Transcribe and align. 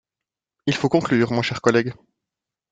Il 0.65 0.73
faut 0.75 0.89
conclure, 0.89 1.31
mon 1.31 1.43
cher 1.43 1.61
collègue. 1.61 1.93